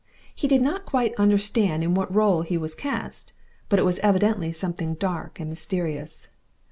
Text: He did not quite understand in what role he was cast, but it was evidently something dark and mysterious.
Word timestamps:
He 0.33 0.47
did 0.47 0.63
not 0.63 0.87
quite 0.87 1.13
understand 1.19 1.83
in 1.83 1.93
what 1.93 2.11
role 2.11 2.41
he 2.41 2.57
was 2.57 2.73
cast, 2.73 3.33
but 3.69 3.77
it 3.77 3.85
was 3.85 3.99
evidently 3.99 4.51
something 4.51 4.95
dark 4.95 5.39
and 5.39 5.47
mysterious. 5.47 6.27